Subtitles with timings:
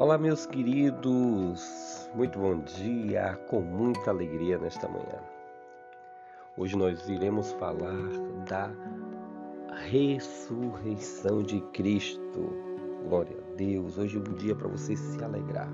[0.00, 5.20] Olá, meus queridos, muito bom dia, com muita alegria nesta manhã.
[6.56, 8.08] Hoje nós iremos falar
[8.48, 8.70] da
[9.90, 12.48] ressurreição de Cristo.
[13.10, 13.98] Glória a Deus.
[13.98, 15.68] Hoje é um dia para você se alegrar.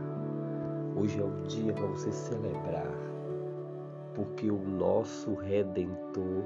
[0.97, 2.93] Hoje é um dia para você celebrar,
[4.13, 6.43] porque o nosso redentor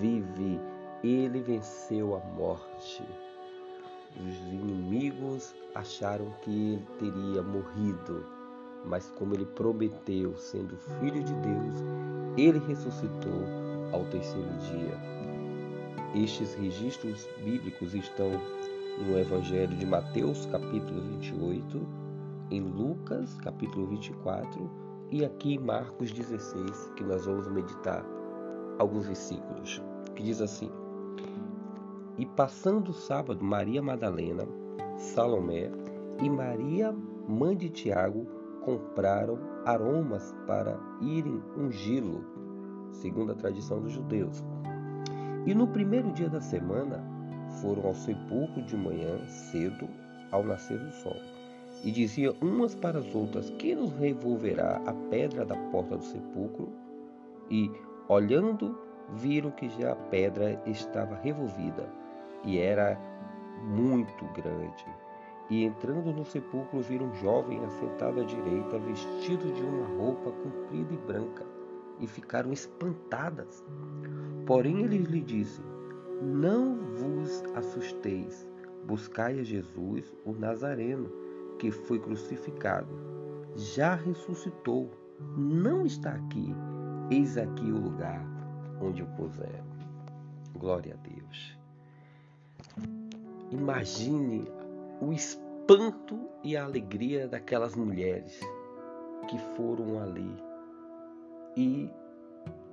[0.00, 0.60] vive.
[1.04, 3.04] Ele venceu a morte
[4.20, 8.24] os inimigos acharam que ele teria morrido,
[8.84, 11.74] mas como ele prometeu, sendo filho de Deus,
[12.36, 13.42] ele ressuscitou
[13.92, 15.14] ao terceiro dia.
[16.14, 18.30] Estes registros bíblicos estão
[19.06, 22.04] no Evangelho de Mateus, capítulo 28,
[22.50, 28.04] em Lucas, capítulo 24 e aqui em Marcos 16, que nós vamos meditar
[28.78, 29.82] alguns versículos,
[30.14, 30.70] que diz assim:
[32.16, 34.46] e passando o sábado, Maria Madalena,
[34.96, 35.70] Salomé
[36.22, 36.94] e Maria,
[37.26, 38.26] mãe de Tiago,
[38.62, 42.24] compraram aromas para irem ungí-lo,
[42.92, 44.44] segundo a tradição dos judeus.
[45.44, 47.02] E no primeiro dia da semana
[47.60, 49.88] foram ao sepulcro de manhã cedo,
[50.30, 51.16] ao nascer do sol.
[51.82, 56.72] E diziam umas para as outras: Quem nos revolverá a pedra da porta do sepulcro?
[57.50, 57.70] E,
[58.08, 58.78] olhando,
[59.12, 62.03] viram que já a pedra estava revolvida
[62.44, 62.98] e era
[63.62, 64.86] muito grande.
[65.50, 70.94] E entrando no sepulcro, viram um jovem assentado à direita, vestido de uma roupa comprida
[70.94, 71.44] e branca,
[72.00, 73.64] e ficaram espantadas.
[74.46, 75.62] Porém, ele lhe disse:
[76.22, 78.48] Não vos assusteis,
[78.86, 81.10] buscai a Jesus, o Nazareno,
[81.58, 82.88] que foi crucificado.
[83.54, 84.90] Já ressuscitou,
[85.36, 86.54] não está aqui,
[87.10, 88.24] eis aqui o lugar
[88.80, 89.64] onde o puseram.
[90.58, 91.63] Glória a Deus.
[93.50, 94.46] Imagine
[95.00, 98.40] o espanto e a alegria daquelas mulheres
[99.28, 100.36] que foram ali
[101.56, 101.90] e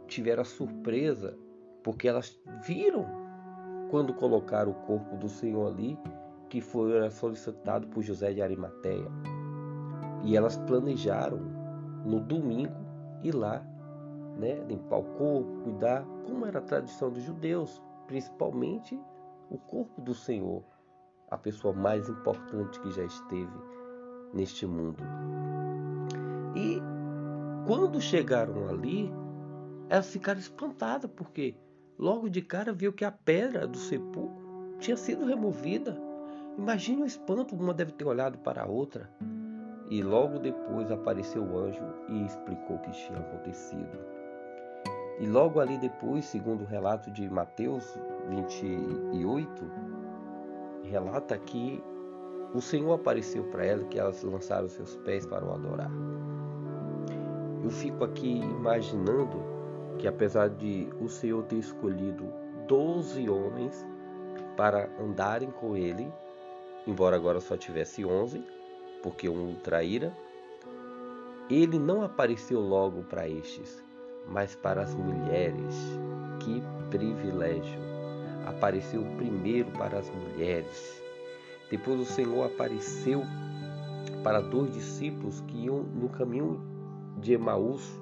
[0.07, 1.37] tiveram a surpresa
[1.83, 3.05] porque elas viram
[3.89, 5.97] quando colocaram o corpo do Senhor ali
[6.49, 9.07] que foi solicitado por José de Arimateia.
[10.23, 11.39] E elas planejaram
[12.05, 12.75] no domingo
[13.23, 13.65] ir lá,
[14.37, 18.99] né, limpar o corpo, cuidar, como era a tradição dos judeus, principalmente
[19.51, 20.63] o corpo do Senhor,
[21.29, 23.51] a pessoa mais importante que já esteve
[24.33, 25.03] neste mundo.
[26.55, 26.79] E
[27.67, 29.11] quando chegaram ali,
[29.89, 31.57] elas ficaram espantadas, porque
[31.99, 36.01] logo de cara viu que a pedra do sepulcro tinha sido removida.
[36.57, 39.09] Imagine o espanto, uma deve ter olhado para a outra.
[39.89, 43.99] E logo depois apareceu o anjo e explicou o que tinha acontecido.
[45.19, 47.99] E logo ali depois, segundo o relato de Mateus
[48.31, 49.71] 28,
[50.83, 51.83] relata que
[52.53, 55.91] o Senhor apareceu para ela, que elas lançaram seus pés para o adorar.
[57.63, 59.37] Eu fico aqui imaginando
[59.97, 62.25] que apesar de o Senhor ter escolhido
[62.67, 63.85] 12 homens
[64.55, 66.11] para andarem com ele,
[66.87, 68.43] embora agora só tivesse 11,
[69.03, 70.11] porque um o traíra,
[71.49, 73.83] ele não apareceu logo para estes,
[74.27, 75.75] mas para as mulheres.
[76.39, 77.90] Que privilégio!
[78.45, 81.01] Apareceu primeiro para as mulheres.
[81.69, 83.23] Depois o Senhor apareceu
[84.23, 86.61] para dois discípulos que iam no caminho
[87.17, 87.99] de Emaús.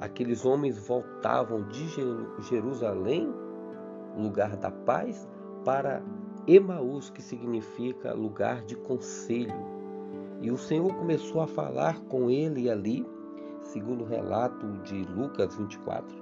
[0.00, 1.86] Aqueles homens voltavam de
[2.40, 3.32] Jerusalém,
[4.16, 5.28] lugar da paz,
[5.64, 6.02] para
[6.46, 9.54] Emaús, que significa lugar de conselho.
[10.40, 13.06] E o Senhor começou a falar com ele ali
[13.64, 16.14] segundo o relato de Lucas 24.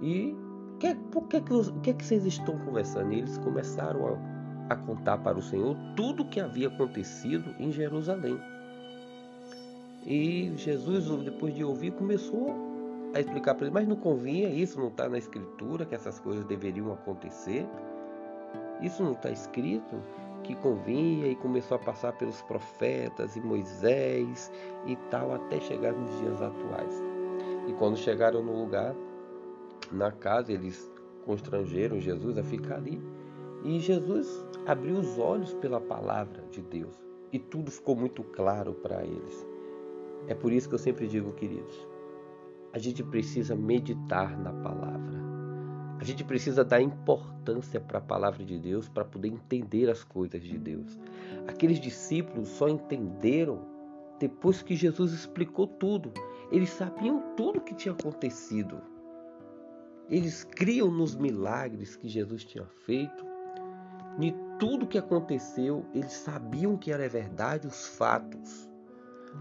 [0.00, 0.36] E
[0.78, 3.12] que, por que, que, que, vocês estão conversando?
[3.12, 4.18] E eles começaram
[4.68, 8.38] a, a contar para o Senhor tudo o que havia acontecido em Jerusalém.
[10.06, 12.54] E Jesus, depois de ouvir, começou
[13.14, 16.44] a explicar para eles, mas não convinha, isso não está na escritura, que essas coisas
[16.44, 17.66] deveriam acontecer.
[18.80, 20.00] Isso não está escrito
[20.44, 24.50] que convinha e começou a passar pelos profetas e Moisés
[24.86, 27.02] e tal até chegar nos dias atuais.
[27.66, 28.94] E quando chegaram no lugar,
[29.92, 30.90] na casa, eles
[31.24, 33.00] constrangeram Jesus a ficar ali.
[33.64, 36.96] E Jesus abriu os olhos pela palavra de Deus
[37.32, 39.46] e tudo ficou muito claro para eles.
[40.26, 41.86] É por isso que eu sempre digo, queridos,
[42.72, 45.18] a gente precisa meditar na palavra.
[45.98, 50.40] A gente precisa dar importância para a palavra de Deus para poder entender as coisas
[50.40, 50.98] de Deus.
[51.46, 53.66] Aqueles discípulos só entenderam
[54.20, 56.12] depois que Jesus explicou tudo.
[56.52, 58.80] Eles sabiam tudo o que tinha acontecido.
[60.08, 63.28] Eles criam nos milagres que Jesus tinha feito,
[64.20, 68.68] em tudo que aconteceu, eles sabiam que era verdade, os fatos,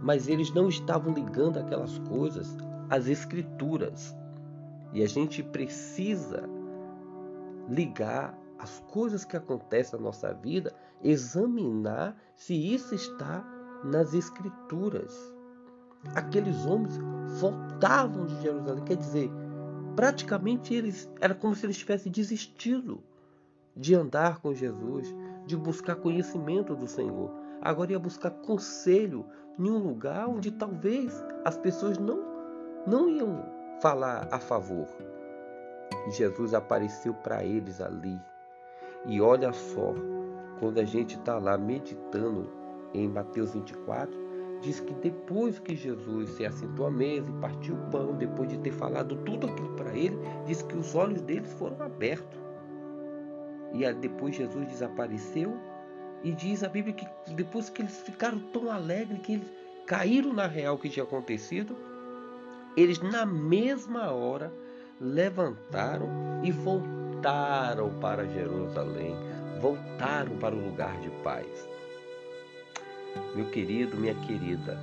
[0.04, 2.56] mas eles não estavam ligando aquelas coisas
[2.90, 4.16] às escrituras.
[4.94, 6.48] E a gente precisa
[7.68, 10.74] ligar as coisas que acontecem na nossa vida,
[11.04, 13.44] examinar se isso está
[13.84, 15.34] nas escrituras.
[16.16, 16.98] Aqueles homens
[17.40, 19.32] voltavam de Jerusalém, quer dizer,
[19.98, 23.04] praticamente eles era como se eles tivessem desistido
[23.76, 25.14] de andar com Jesus,
[25.48, 27.32] de buscar conhecimento do Senhor.
[27.60, 29.26] Agora ia buscar conselho
[29.58, 31.12] em um lugar onde talvez
[31.44, 32.24] as pessoas não,
[32.86, 33.44] não iam
[33.82, 34.88] falar a favor.
[36.10, 38.22] Jesus apareceu para eles ali.
[39.08, 39.96] E olha só,
[40.60, 42.48] quando a gente está lá meditando
[42.94, 44.27] em Mateus 24,
[44.62, 48.58] diz que depois que Jesus se assentou à mesa e partiu o pão, depois de
[48.60, 52.40] ter falado tudo aquilo para ele, diz que os olhos deles foram abertos.
[53.74, 55.56] E depois Jesus desapareceu.
[56.24, 59.48] E diz a Bíblia que depois que eles ficaram tão alegres que eles
[59.86, 61.76] caíram na real que tinha acontecido,
[62.76, 64.52] eles na mesma hora
[65.00, 66.10] levantaram
[66.44, 69.16] e voltaram para Jerusalém,
[69.62, 71.77] voltaram para o lugar de paz.
[73.36, 74.78] Meu querido, minha querida,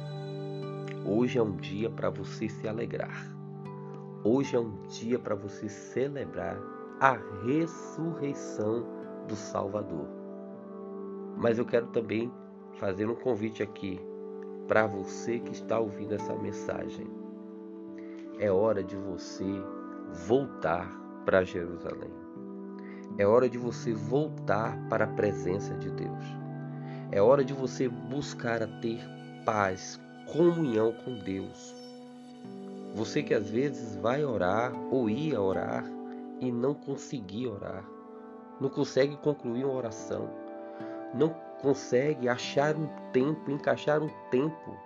[1.04, 3.26] hoje é um dia para você se alegrar.
[4.22, 6.56] Hoje é um dia para você celebrar
[7.00, 8.86] a ressurreição
[9.28, 10.08] do Salvador.
[11.36, 12.32] Mas eu quero também
[12.78, 14.00] fazer um convite aqui
[14.66, 17.06] para você que está ouvindo essa mensagem.
[18.38, 19.44] É hora de você
[20.26, 20.88] voltar
[21.25, 22.12] para Jerusalém.
[23.19, 26.44] É hora de você voltar para a presença de Deus.
[27.14, 28.99] É hora de você buscar a ter
[29.44, 30.00] paz,
[30.32, 31.72] comunhão com Deus.
[32.93, 35.84] Você que às vezes vai orar ou ia orar
[36.40, 37.88] e não conseguir orar,
[38.61, 40.28] não consegue concluir uma oração,
[41.14, 41.28] não
[41.62, 44.76] consegue achar um tempo, encaixar um tempo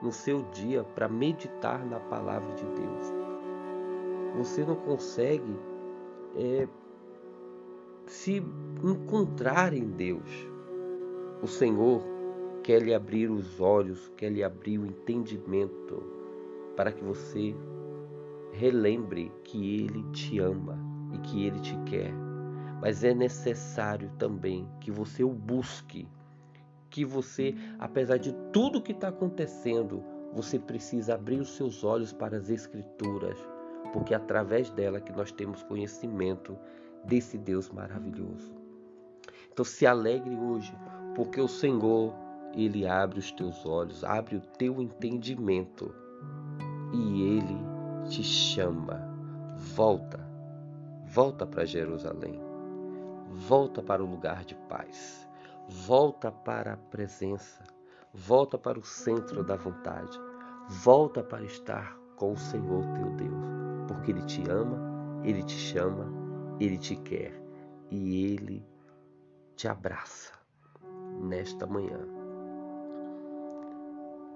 [0.00, 3.12] no seu dia para meditar na palavra de Deus.
[4.38, 5.54] Você não consegue
[6.36, 6.66] é,
[8.06, 8.42] se
[8.82, 10.55] encontrar em Deus.
[11.42, 12.02] O Senhor
[12.62, 16.02] quer lhe abrir os olhos, quer lhe abrir o entendimento,
[16.74, 17.54] para que você
[18.52, 20.78] relembre que Ele te ama
[21.12, 22.12] e que Ele te quer.
[22.80, 26.08] Mas é necessário também que você o busque,
[26.88, 30.02] que você, apesar de tudo que está acontecendo,
[30.32, 33.38] você precisa abrir os seus olhos para as Escrituras,
[33.92, 36.56] porque é através dela que nós temos conhecimento
[37.04, 38.54] desse Deus maravilhoso.
[39.52, 40.74] Então se alegre hoje,
[41.16, 42.12] porque o Senhor,
[42.52, 45.94] ele abre os teus olhos, abre o teu entendimento.
[46.92, 47.58] E ele
[48.06, 49.00] te chama.
[49.74, 50.20] Volta,
[51.06, 52.38] volta para Jerusalém,
[53.30, 55.26] volta para o lugar de paz,
[55.86, 57.64] volta para a presença,
[58.12, 60.20] volta para o centro da vontade,
[60.68, 63.44] volta para estar com o Senhor teu Deus,
[63.88, 66.06] porque Ele te ama, Ele te chama,
[66.60, 67.32] Ele te quer.
[67.90, 68.66] E Ele
[69.56, 70.36] te abraça
[71.20, 71.98] nesta manhã.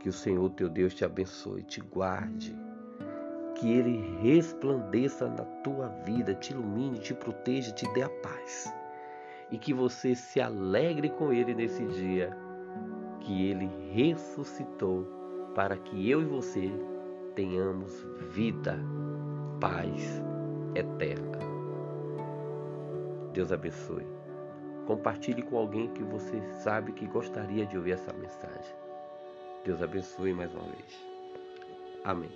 [0.01, 2.57] Que o Senhor teu Deus te abençoe, te guarde,
[3.55, 8.73] que Ele resplandeça na tua vida, te ilumine, te proteja, te dê a paz.
[9.51, 12.37] E que você se alegre com Ele nesse dia,
[13.21, 15.07] que Ele ressuscitou
[15.55, 16.73] para que eu e você
[17.35, 18.79] tenhamos vida,
[19.61, 20.23] paz
[20.75, 21.39] eterna.
[23.33, 24.20] Deus abençoe.
[24.91, 28.75] Compartilhe com alguém que você sabe que gostaria de ouvir essa mensagem.
[29.65, 31.07] Deus abençoe mais uma vez.
[32.03, 32.31] Amém.